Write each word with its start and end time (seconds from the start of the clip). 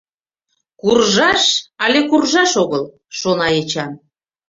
«Куржаш 0.81 1.43
але 1.83 1.99
куржаш 2.09 2.51
огыл?»,— 2.63 2.83
шона 3.19 3.47
Эчан. 3.59 3.91